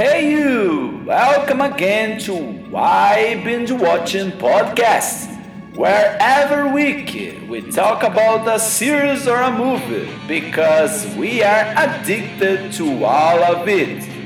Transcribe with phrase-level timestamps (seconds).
[0.00, 1.02] Hey you!
[1.04, 5.28] Welcome again to Why Binge Watching Podcast,
[5.76, 12.72] where every week we talk about a series or a movie because we are addicted
[12.72, 14.19] to all of it.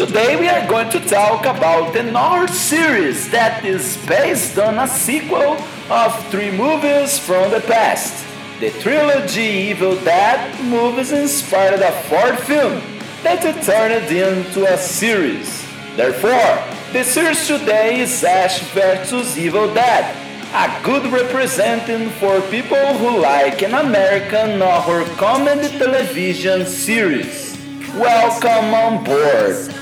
[0.00, 5.60] Today we are going to talk about another series that is based on a sequel
[5.90, 8.24] of three movies from the past.
[8.60, 12.80] The trilogy Evil Dead movies inspired a fourth film
[13.24, 15.66] that turned into a series.
[15.96, 16.56] Therefore,
[16.94, 19.36] the series today is Ash vs.
[19.36, 20.16] Evil Dead,
[20.54, 27.54] a good representing for people who like an American horror comedy television series.
[27.92, 29.79] Welcome on board.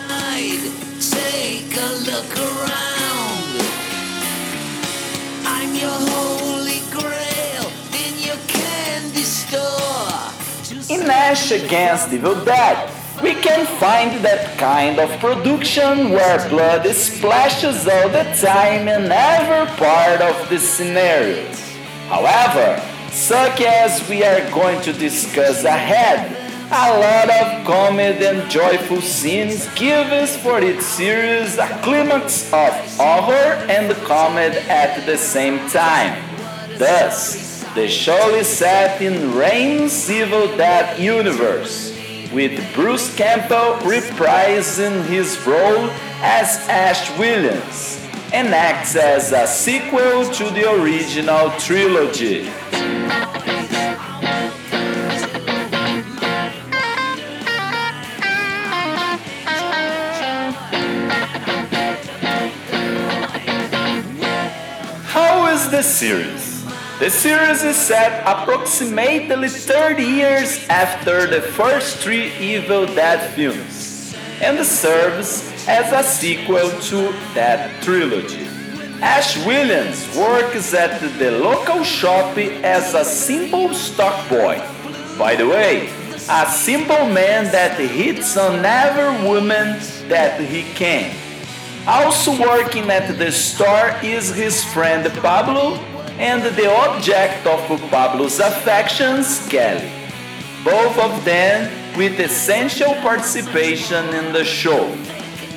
[1.81, 3.63] A look around.
[5.47, 10.33] I'm your holy grail in your candy store.
[10.91, 12.91] In Ash Against Evil Dead,
[13.23, 19.67] we can find that kind of production where blood splashes all the time in every
[19.77, 21.47] part of the scenario.
[22.09, 22.83] However,
[23.13, 26.38] such as we are going to discuss ahead,
[26.71, 32.73] a lot of comedy and joyful scenes give us for its series a climax of
[32.99, 36.23] horror and comedy at the same time.
[36.79, 41.97] Thus, the show is set in Raimi's Evil Dead universe,
[42.35, 45.89] with Bruce Campbell reprising his role
[46.21, 47.99] as Ash Williams,
[48.35, 52.51] and acts as a sequel to the original trilogy.
[65.71, 66.65] The series?
[66.99, 74.65] The series is set approximately 30 years after the first three Evil Dead films and
[74.65, 78.47] serves as a sequel to that trilogy.
[79.01, 84.59] Ash Williams works at the local shop as a simple stock boy.
[85.19, 85.89] By the way,
[86.31, 89.79] a simple man that hits on every woman
[90.09, 91.28] that he can.
[91.87, 95.77] Also working at the store is his friend Pablo
[96.19, 99.91] and the object of Pablo's affections, Kelly.
[100.65, 104.95] Both of them with essential participation in the show.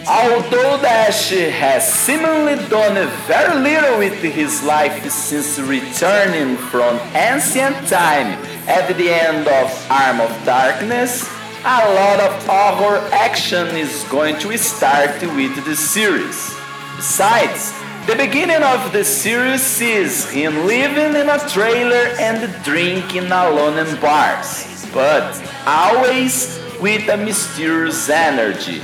[0.07, 2.95] Although Ash has seemingly done
[3.27, 8.33] very little with his life since returning from ancient time
[8.67, 11.29] at the end of Army of Darkness,
[11.63, 16.55] a lot of horror action is going to start with the series.
[16.95, 17.71] Besides,
[18.07, 24.01] the beginning of the series sees him living in a trailer and drinking alone in
[24.01, 28.79] bars, but always with a mysterious energy.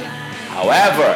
[0.54, 1.16] However,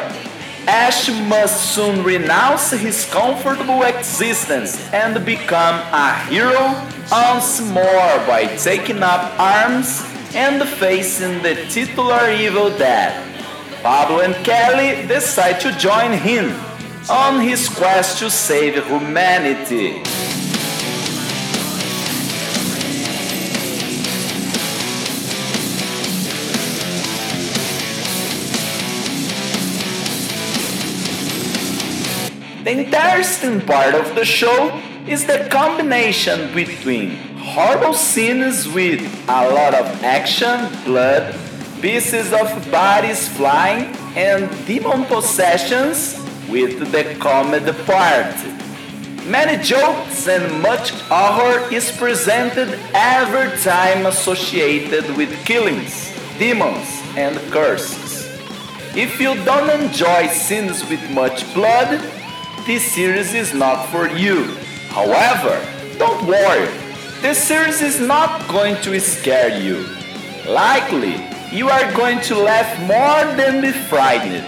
[0.66, 6.74] Ash must soon renounce his comfortable existence and become a hero
[7.12, 13.12] once more by taking up arms and facing the titular Evil Dead.
[13.82, 16.54] Pablo and Kelly decide to join him
[17.10, 20.02] on his quest to save humanity.
[32.64, 39.74] The interesting part of the show is the combination between horrible scenes with a lot
[39.74, 41.34] of action, blood,
[41.80, 46.16] pieces of bodies flying, and demon possessions
[46.48, 48.34] with the comedy part.
[49.26, 58.26] Many jokes and much horror is presented every time associated with killings, demons, and curses.
[58.94, 62.00] If you don't enjoy scenes with much blood,
[62.66, 64.44] this series is not for you.
[64.90, 65.54] However,
[65.98, 66.68] don't worry,
[67.22, 69.86] this series is not going to scare you.
[70.44, 74.44] Likely, you are going to laugh more than be frightened.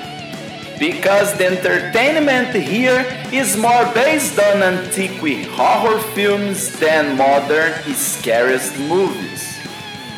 [0.80, 9.56] Because the entertainment here is more based on antique horror films than modern scariest movies.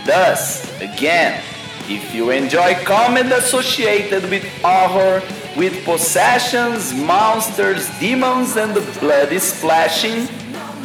[0.06, 1.42] Thus, again,
[1.90, 5.20] if you enjoy comedy associated with horror,
[5.58, 10.26] with possessions, monsters, demons, and blood splashing,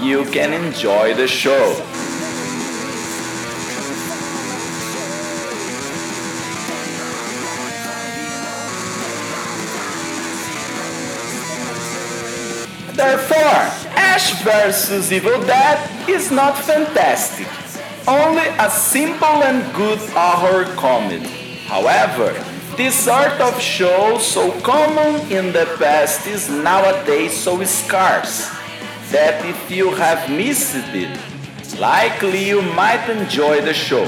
[0.01, 1.75] you can enjoy the show.
[12.93, 13.37] Therefore,
[13.95, 15.11] Ash vs.
[15.11, 17.47] Evil Dead is not fantastic,
[18.07, 21.27] only a simple and good horror comedy.
[21.67, 22.33] However,
[22.75, 28.60] this sort of show so common in the past is nowadays so scarce
[29.11, 31.19] that if you have missed it,
[31.79, 34.05] likely you might enjoy the show.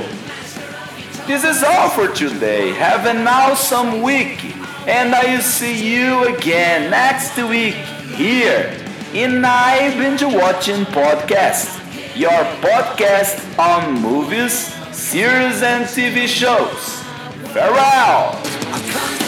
[1.27, 2.71] This is all for today.
[2.71, 4.43] Have an awesome week,
[4.87, 7.75] and I will see you again next week
[8.15, 8.77] here
[9.13, 11.79] in I Binge Watching Podcast,
[12.17, 17.01] your podcast on movies, series, and TV shows.
[17.53, 19.22] Farewell!